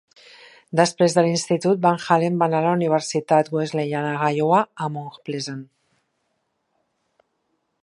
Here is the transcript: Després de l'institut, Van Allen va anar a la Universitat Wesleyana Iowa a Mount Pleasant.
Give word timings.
Després 0.79 1.15
de 1.17 1.23
l'institut, 1.25 1.79
Van 1.83 1.99
Allen 2.15 2.39
va 2.39 2.47
anar 2.51 2.61
a 2.63 2.67
la 2.69 2.79
Universitat 2.79 3.53
Wesleyana 3.57 4.15
Iowa 4.39 4.65
a 4.87 4.91
Mount 4.97 5.23
Pleasant. 5.29 5.63